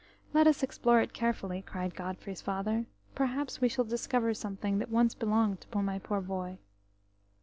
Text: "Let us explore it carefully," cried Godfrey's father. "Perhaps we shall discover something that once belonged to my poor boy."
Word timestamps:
"Let 0.33 0.47
us 0.47 0.63
explore 0.63 0.99
it 1.01 1.13
carefully," 1.13 1.61
cried 1.61 1.93
Godfrey's 1.93 2.41
father. 2.41 2.87
"Perhaps 3.13 3.61
we 3.61 3.69
shall 3.69 3.85
discover 3.85 4.33
something 4.33 4.79
that 4.79 4.89
once 4.89 5.13
belonged 5.13 5.61
to 5.61 5.79
my 5.83 5.99
poor 5.99 6.21
boy." 6.21 6.57